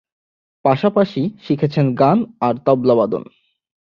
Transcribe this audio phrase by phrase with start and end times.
[0.65, 2.17] পাশাপাশি শিখেছেন গান
[2.39, 3.23] আর তবলাবাদন।